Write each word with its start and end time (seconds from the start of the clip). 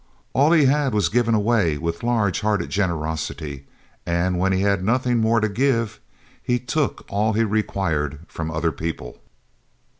All 0.33 0.51
he 0.51 0.65
had 0.65 0.95
was 0.95 1.09
given 1.09 1.35
away 1.35 1.77
with 1.77 2.01
large 2.01 2.39
hearted 2.41 2.71
generosity 2.71 3.67
and 4.03 4.39
when 4.39 4.51
he 4.51 4.61
had 4.61 4.83
nothing 4.83 5.19
more 5.19 5.39
to 5.39 5.47
give, 5.47 5.99
he 6.41 6.57
took 6.57 7.05
all 7.07 7.33
he 7.33 7.43
required 7.43 8.17
from 8.27 8.49
other 8.49 8.71
people! 8.71 9.21